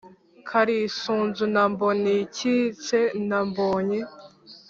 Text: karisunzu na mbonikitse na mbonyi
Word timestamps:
karisunzu 0.47 1.45
na 1.53 1.63
mbonikitse 1.71 2.99
na 3.29 3.39
mbonyi 3.47 3.99